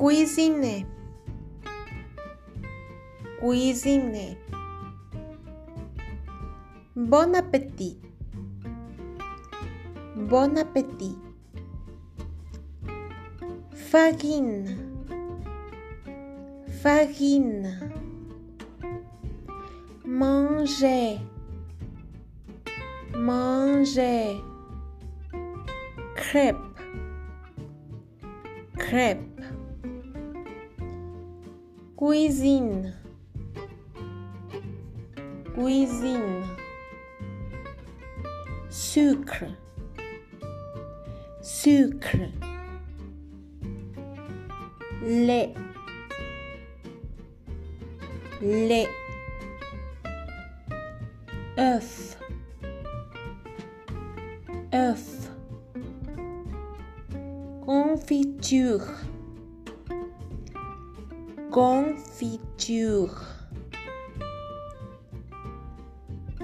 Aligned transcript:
cuisiner, 0.00 0.86
cuisiner. 3.38 4.38
Bon 6.96 7.34
appétit, 7.34 7.98
bon 10.16 10.56
appétit. 10.56 11.18
Farine, 13.74 14.78
farine. 16.82 17.78
Manger, 20.06 21.18
manger. 23.14 24.40
Crêpe, 26.16 26.56
crêpe. 28.78 29.59
Cuisine, 32.00 32.94
cuisine. 35.52 36.46
Sucre, 38.70 39.44
sucre. 41.42 42.16
Lait, 45.02 45.52
lait. 48.40 48.88
œuf, 51.58 52.18
œuf. 54.72 55.30
Confiture, 57.66 58.86
confiture. 61.50 63.10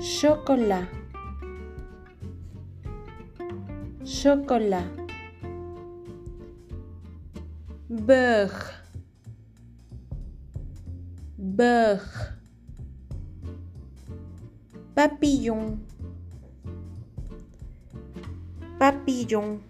Chocolat, 0.01 0.89
chocolat. 4.05 4.85
Beurre, 7.89 8.73
beurre. 11.39 12.33
Papillon, 14.95 15.79
papillon. 18.79 19.61